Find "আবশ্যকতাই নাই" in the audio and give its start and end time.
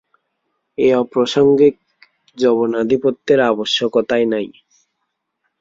3.49-4.47